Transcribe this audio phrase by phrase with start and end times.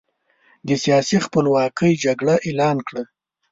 [0.67, 3.03] د سیاسي خپلواکۍ جګړه اعلان کړه.